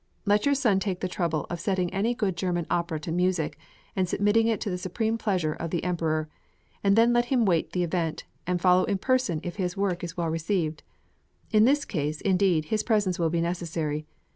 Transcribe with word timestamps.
Let 0.25 0.47
your 0.47 0.55
son 0.55 0.79
take 0.79 0.99
the 1.01 1.07
trouble 1.07 1.45
of 1.51 1.59
setting 1.59 1.93
any 1.93 2.15
good 2.15 2.35
German 2.35 2.65
opera 2.71 2.99
to 3.01 3.11
music 3.11 3.55
and 3.95 4.09
submitting 4.09 4.47
it 4.47 4.59
to 4.61 4.71
the 4.71 4.77
supreme 4.79 5.15
pleasure 5.15 5.53
of 5.53 5.69
the 5.69 5.83
Emperor, 5.83 6.27
and 6.83 6.95
then 6.95 7.13
let 7.13 7.25
him 7.25 7.45
wait 7.45 7.71
the 7.73 7.83
event, 7.83 8.23
and 8.47 8.59
follow 8.59 8.85
in 8.85 8.97
person 8.97 9.39
if 9.43 9.57
his 9.57 9.77
work 9.77 10.03
is 10.03 10.17
well 10.17 10.29
received. 10.29 10.81
In 11.51 11.65
this 11.65 11.85
case, 11.85 12.19
indeed, 12.19 12.65
his 12.73 12.81
presence 12.81 13.19
will 13.19 13.29
be 13.29 13.41
necessary. 13.41 14.07